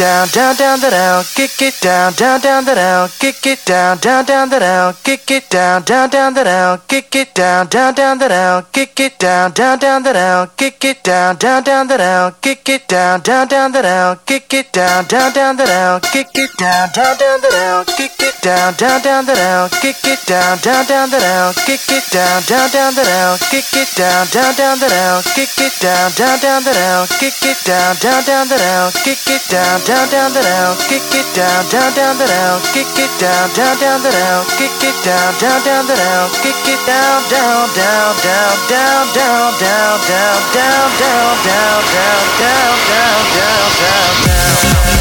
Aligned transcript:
down, 0.00 0.28
down, 0.28 0.56
down, 0.56 0.80
down 0.80 0.80
down 0.80 0.80
the 0.80 0.90
down, 0.90 1.24
kick 1.34 1.60
it 1.60 1.80
down, 1.80 2.12
down, 2.14 2.40
down, 2.40 2.64
the 2.64 2.74
down, 2.74 3.08
kick 3.18 3.46
it 3.46 3.66
down, 3.66 3.98
down, 3.98 4.24
down, 4.24 4.48
the 4.48 4.58
down, 4.58 4.94
kick 4.96 5.30
it 5.30 5.50
down, 5.50 5.82
down, 5.84 6.08
down, 6.10 6.34
the 6.34 6.42
down, 6.44 6.78
kick 6.88 7.14
it 7.14 7.30
down, 7.68 7.68
down, 7.68 7.92
down, 7.94 8.16
the 8.18 8.28
down, 8.28 8.62
kick 8.70 8.98
it 9.00 9.18
down, 9.18 9.50
down, 9.52 9.78
down, 9.78 10.02
the 10.02 10.12
down, 10.12 10.48
kick 10.62 10.88
it 10.88 11.12
down, 11.12 11.36
down, 11.36 11.64
down, 11.64 11.86
the 11.88 11.96
down, 11.98 12.32
kick 12.32 12.68
it 12.68 12.88
down, 12.88 13.20
down, 13.22 13.46
down, 13.46 13.76
the 13.76 13.82
down, 13.82 14.20
kick 14.26 14.54
it 14.54 14.72
down, 14.72 15.06
down, 15.08 15.32
down, 15.32 15.56
the 15.56 15.64
down, 15.66 16.00
kick 16.00 16.28
it 16.36 16.56
down, 16.56 16.94
down, 16.96 17.28
down, 17.32 17.40
the 17.40 17.50
down, 17.50 17.90
kick 17.90 18.24
it 18.24 18.40
down, 18.40 18.74
down, 18.74 19.02
down, 19.02 19.26
the 19.26 19.34
down, 19.36 19.68
kick 19.70 20.04
it 20.06 20.26
down, 20.26 20.58
down, 20.58 20.84
down, 20.86 21.10
the 21.10 21.18
down, 21.20 21.54
kick 21.66 21.90
it 21.90 22.10
down, 22.10 22.46
down, 22.46 22.70
down, 22.70 22.94
the 22.94 23.04
down, 23.04 23.38
kick 23.50 23.74
it 23.74 23.90
down, 23.96 24.26
down, 24.32 24.54
down, 24.56 24.56
down 24.56 24.78
the 24.80 24.88
down, 24.88 25.22
kick 25.34 25.58
it 25.58 25.80
down, 25.80 26.10
down, 26.16 26.38
down, 26.40 26.40
down 26.40 26.64
the 26.64 26.72
down, 26.72 27.06
kick 27.18 27.42
it 27.42 27.58
down, 27.64 27.96
down, 28.00 28.24
down, 28.24 28.48
the 28.48 28.56
down, 28.56 28.92
kick 29.04 29.26
it 29.26 29.42
down, 29.50 29.80
down, 29.90 30.08
down, 30.08 30.32
the 30.32 30.40
down, 30.40 30.76
kick 30.86 31.02
it 31.10 31.26
down, 31.34 31.66
down, 31.68 31.90
down, 31.94 32.16
the 32.16 32.26
down, 32.26 32.62
kick 32.70 32.86
it 32.94 33.10
down, 33.18 33.50
down, 33.58 33.76
down, 33.82 34.02
the 34.02 34.10
down, 34.10 34.46
kick 34.54 34.70
it 34.86 34.94
down, 35.02 35.34
down, 35.42 35.58
down, 35.66 35.86
the 35.86 35.96
down, 35.98 36.30
kick 36.46 36.54
it 36.62 36.78
down, 36.86 37.18
down, 37.26 37.66
down, 37.74 38.14
down, 38.22 38.54
down, 38.70 39.06
down, 39.10 39.50
down, 39.58 39.98
down, 39.98 39.98
down, 40.06 40.38
down, 40.46 40.94
down, 41.02 41.34
down, 41.42 41.82
down, 41.90 42.22
down, 42.38 42.76
down, 42.86 43.24
down, 43.34 44.14
down. 44.30 44.99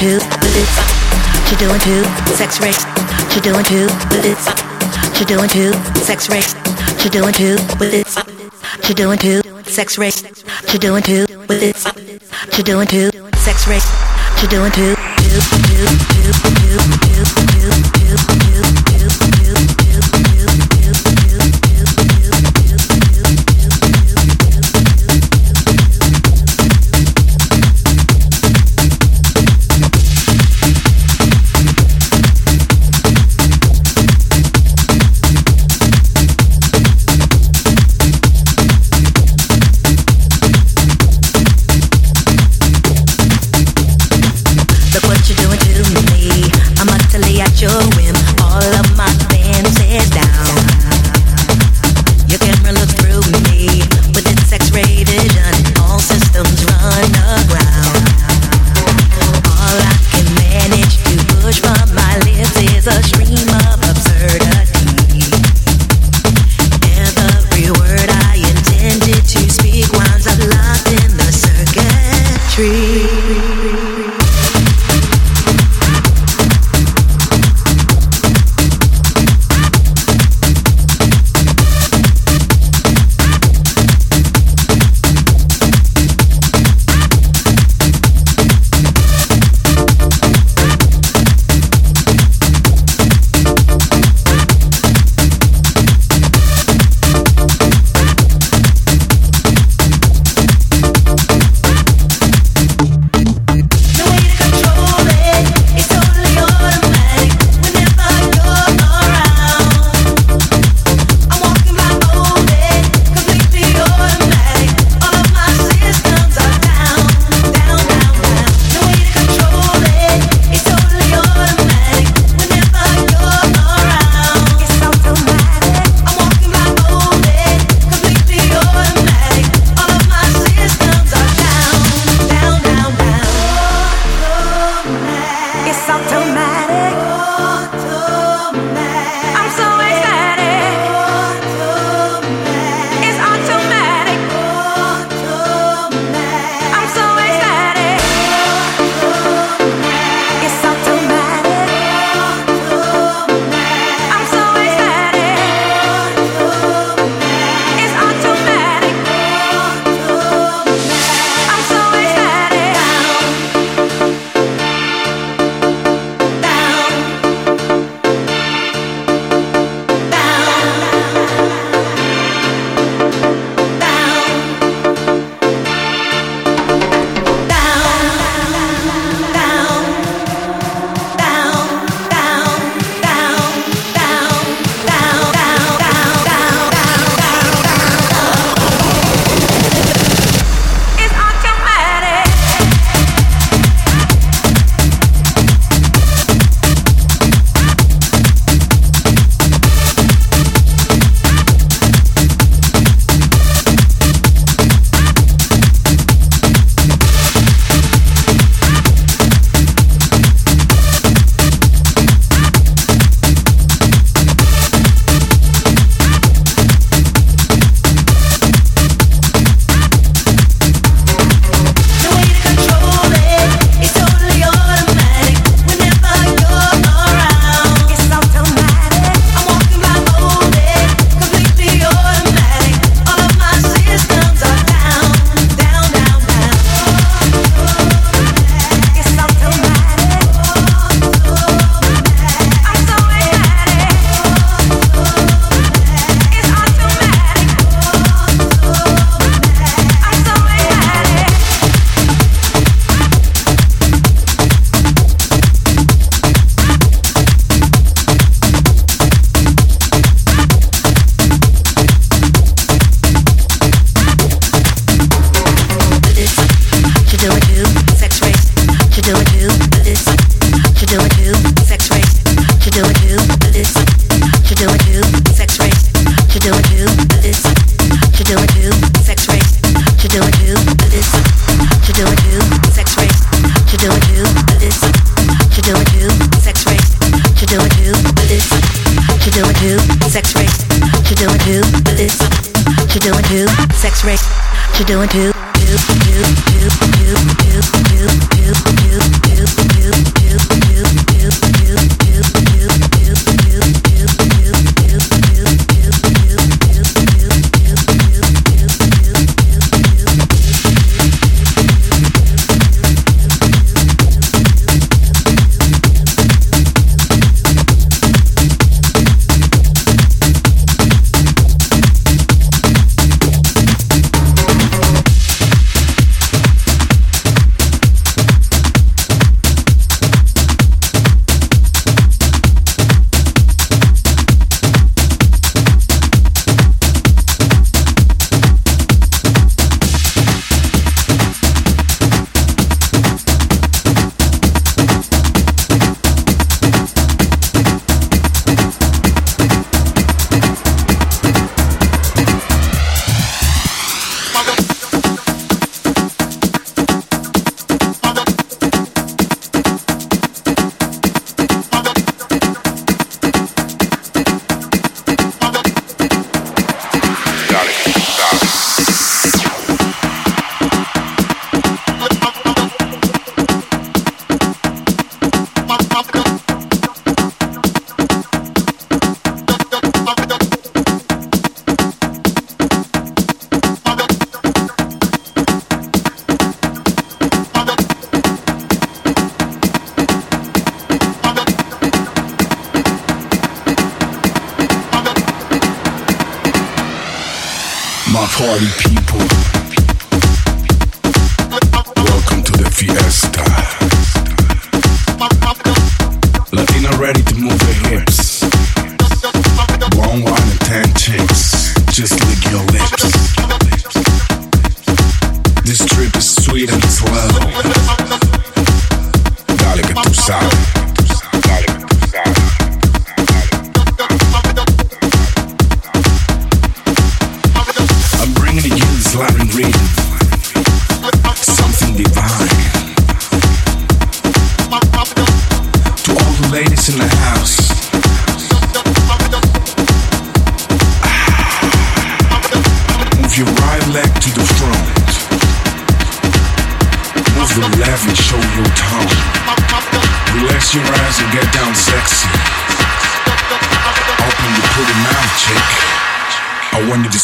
Too 0.00 0.16
with 0.16 0.56
it. 0.56 0.70
She 1.46 1.56
doing 1.56 1.78
too. 1.80 2.02
Sex 2.32 2.58
race. 2.60 2.80
She 3.32 3.40
doing 3.40 3.64
too 3.64 3.84
with 4.08 4.24
it. 4.24 4.40
She 5.14 5.24
doing 5.26 5.48
too. 5.48 5.72
Sex 6.00 6.30
race. 6.30 6.54
She 6.98 7.10
doing 7.10 7.34
too 7.34 7.56
with 7.78 7.92
it. 7.92 8.08
She 8.82 8.94
doing 8.94 9.18
too. 9.18 9.42
Sex 9.64 9.98
race. 9.98 10.24
She 10.68 10.78
doing 10.78 11.02
too 11.02 11.26
with 11.48 11.62
it. 11.62 11.76
She 12.54 12.62
doing 12.62 12.86
too. 12.86 13.10
Sex 13.36 13.68
race. 13.68 13.86
She 14.40 14.46
doing 14.46 14.72
too, 14.72 14.94
too, 14.94 15.40
too, 15.68 15.84
too, 16.16 16.32
too, 16.32 17.19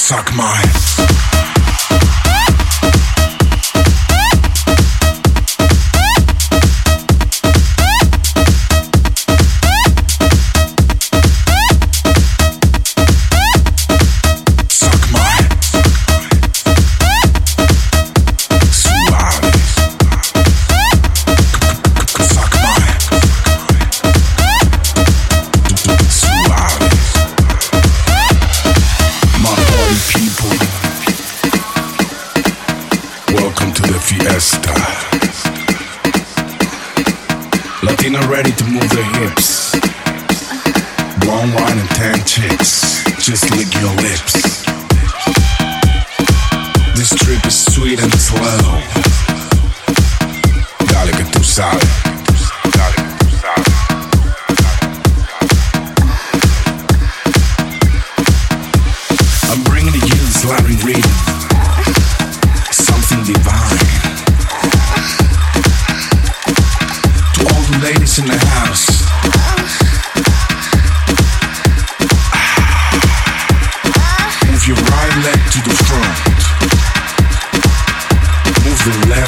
Suck 0.08 0.32
my. 0.36 0.85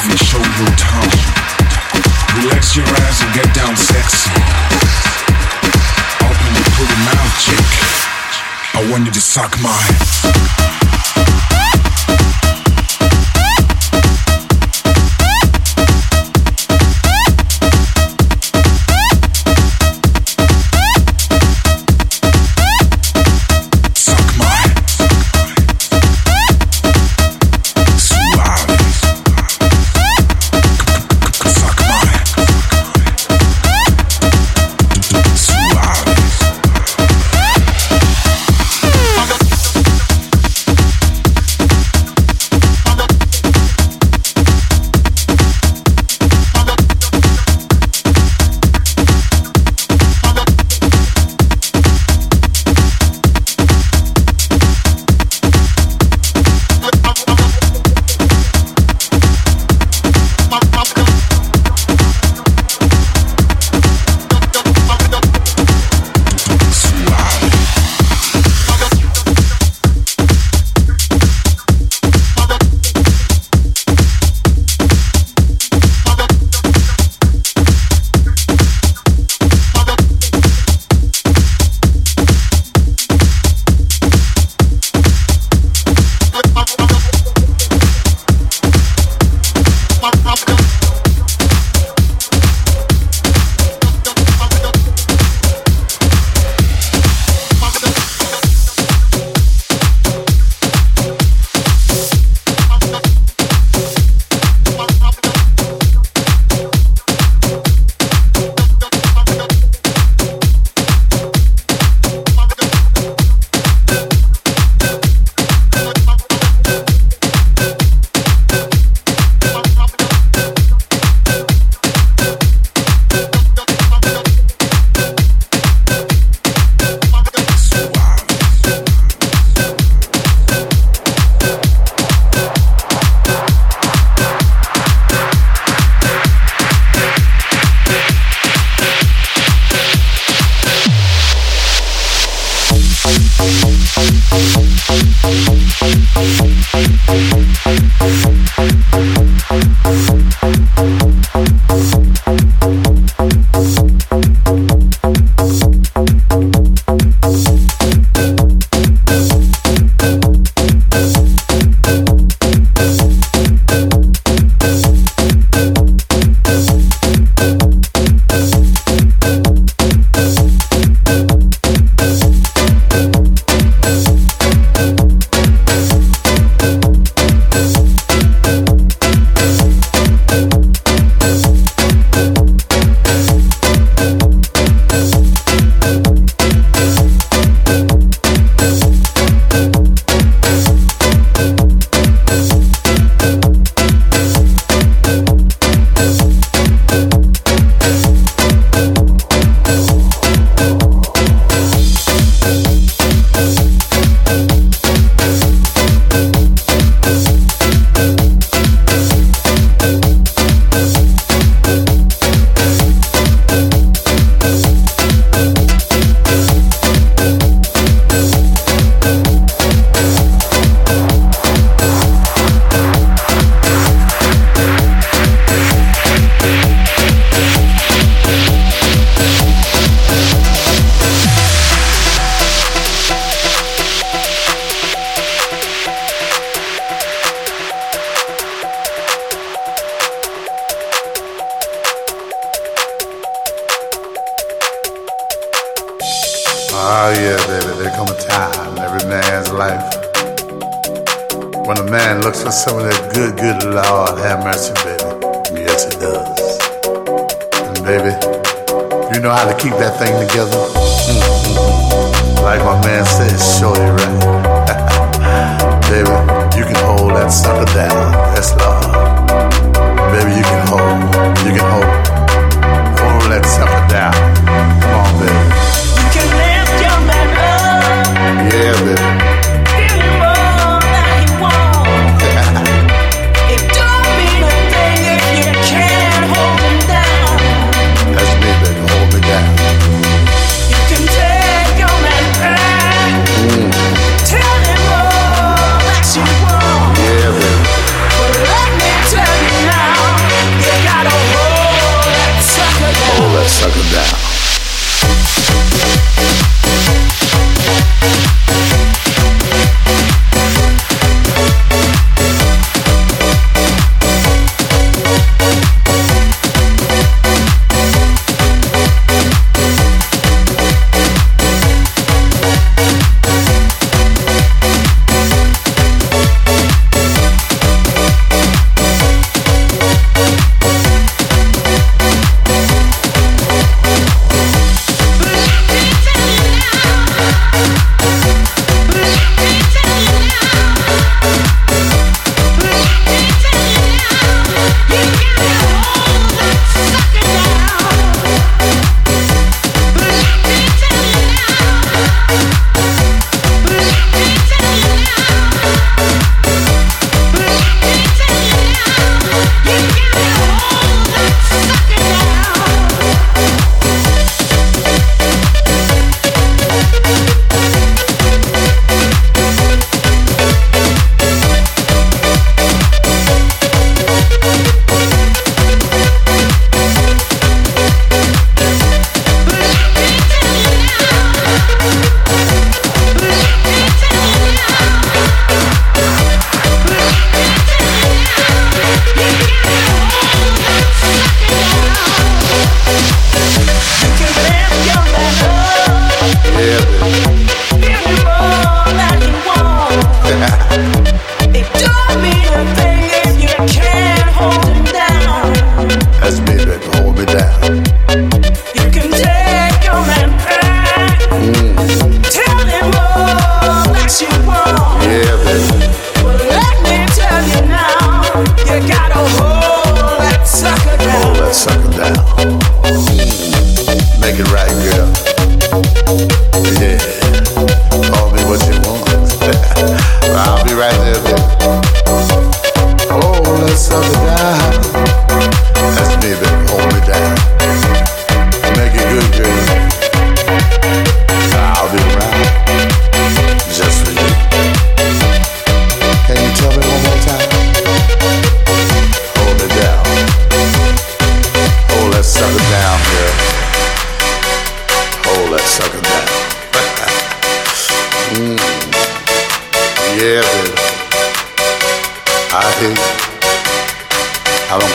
let 0.07 0.19
show 0.19 0.39
your 0.39 0.73
tongue. 0.77 1.11
Relax 2.43 2.77
your 2.77 2.87
eyes 2.87 3.21
and 3.23 3.35
get 3.35 3.55
down 3.55 3.77
sexy. 3.77 4.31
Open 6.23 6.51
your 6.55 6.69
pretty 6.77 6.99
mouth, 7.09 7.35
chick. 7.41 7.67
I 8.75 8.89
want 8.91 9.07
you 9.07 9.13
to 9.13 9.21
suck 9.21 9.59
mine. 9.61 10.98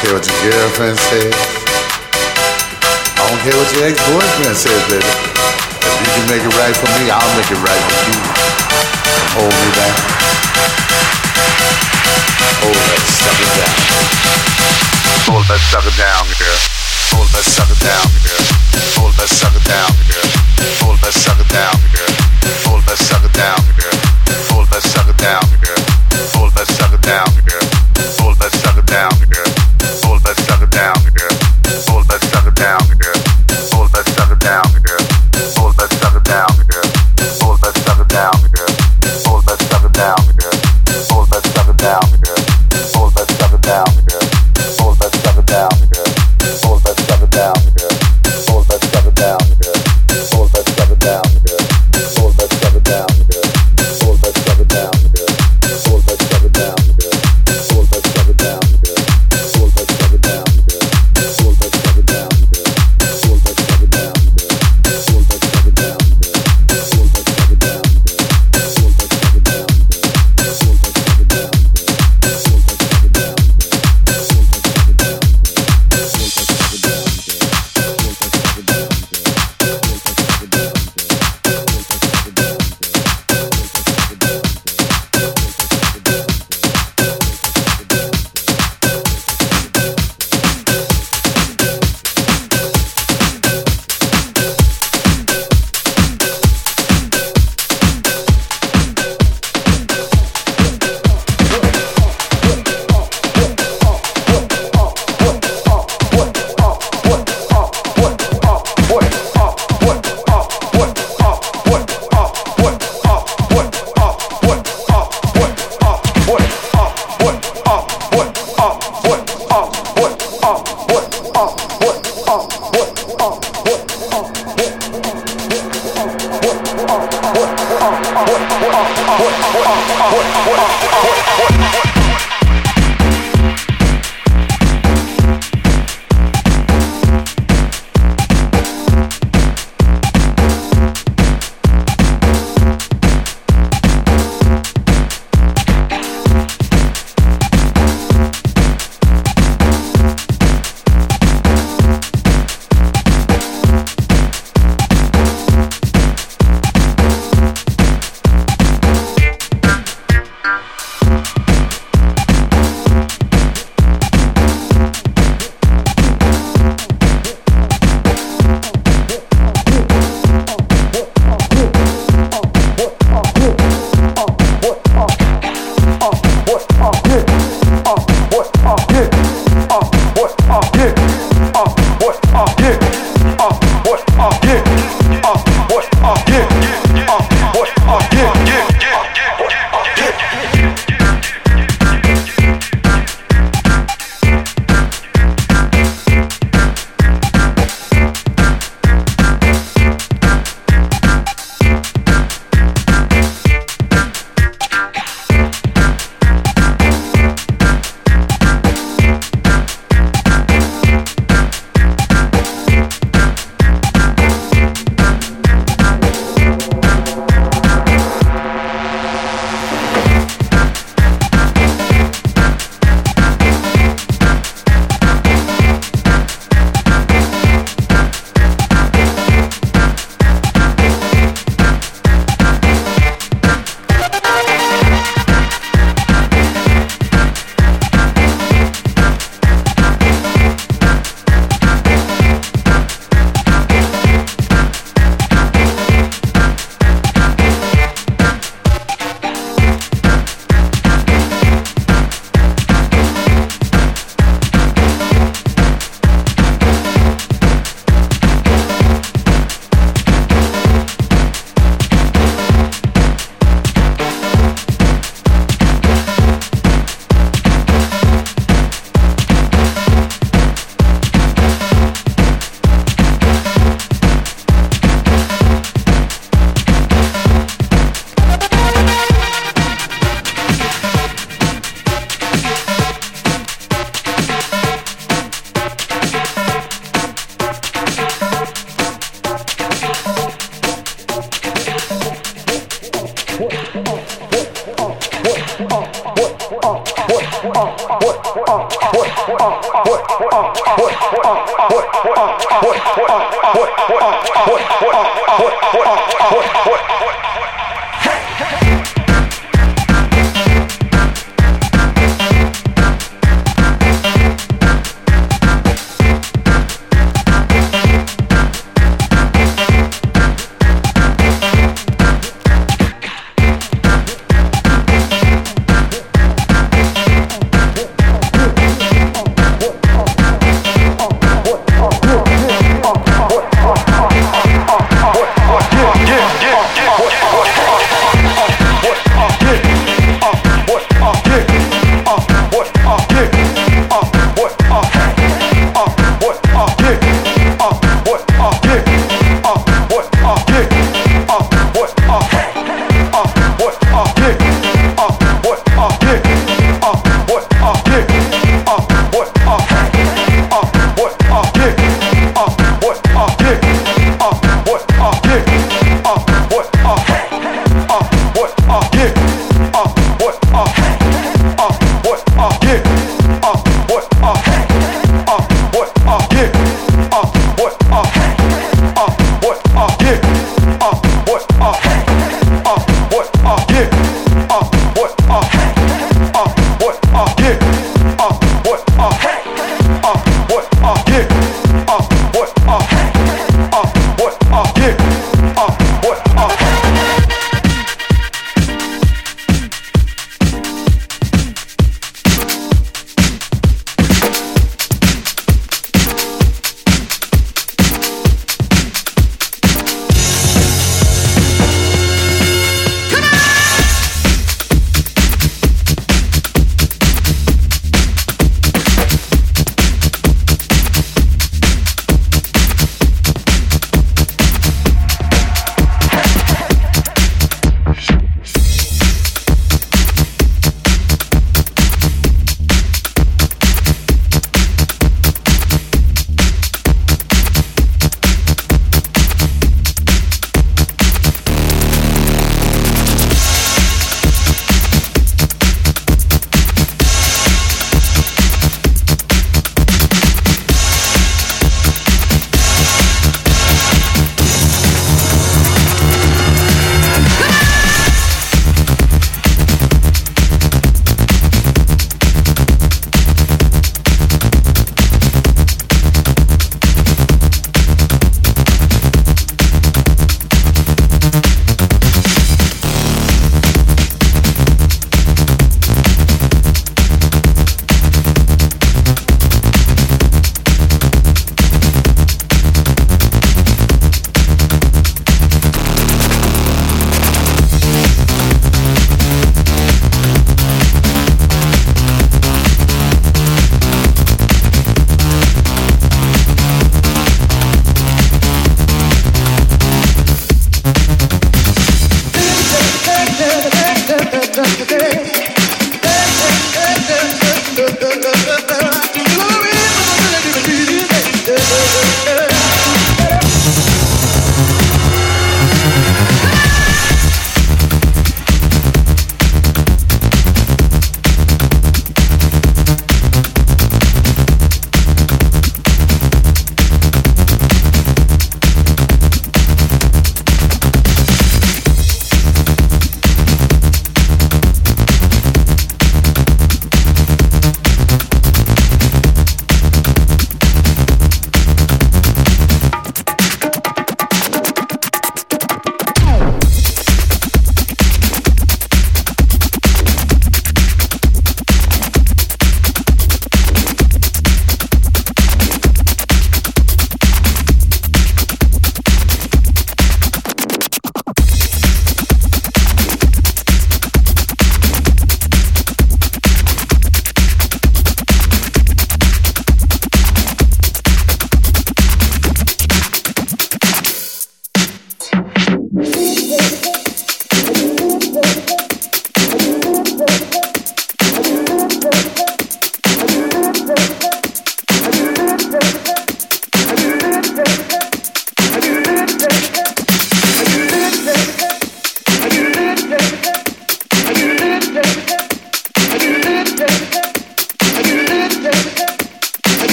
care 0.00 0.16
what 0.16 0.24
your 0.24 0.40
girlfriend 0.48 0.96
says. 0.96 1.36
I 3.20 3.24
don't 3.28 3.40
care 3.44 3.52
what 3.52 3.68
your 3.76 3.84
ex-boyfriend 3.84 4.56
says, 4.56 4.80
baby. 4.88 5.04
If 5.04 6.00
you 6.00 6.10
can 6.16 6.24
make 6.24 6.40
it 6.40 6.54
right 6.56 6.72
for 6.72 6.88
me, 6.96 7.12
I'll 7.12 7.34
make 7.36 7.52
it 7.52 7.60
right 7.60 7.84
for 7.84 8.00
you. 8.08 8.16
Hold 9.36 9.52
me 9.52 9.68
back. 9.76 9.96
Hold 12.64 12.80
that 12.80 13.02
sucker 13.12 13.50
down. 13.60 13.76
Hold 15.28 15.44
that 15.52 15.60
sucker 15.68 15.94
down, 16.00 16.24
girl. 16.40 16.60
Hold 17.12 17.28
that 17.36 17.44
sucker 17.44 17.78
down, 17.84 18.08
girl. 18.24 18.44
Hold 18.96 19.12
that 19.20 19.28
sucker 19.28 19.64
down, 19.68 19.92
girl. 20.08 20.28
Hold 20.80 20.96
that 21.04 21.12
sucker 21.12 21.48
down, 21.52 21.76
girl. 21.92 22.12
Hold 22.64 22.82
that 22.88 22.96
sucker 22.96 23.32
down, 23.36 23.60
girl. 23.76 23.96
Hold 24.48 24.66
that 24.72 24.80
sucker 24.80 25.16
down, 25.20 25.44
girl. 25.60 25.99
Hold 26.36 26.52
that 26.52 26.68
sucker 26.68 27.00
down, 27.00 27.28
girl. 27.48 27.68
Hold 28.20 28.36
that 30.20 30.36
sucker 30.36 30.66
down, 30.66 31.00
girl. 31.16 31.34
Hold 31.88 32.08
that 32.08 32.20
sucker 32.20 32.50
down, 32.50 32.80
girl. 32.98 33.29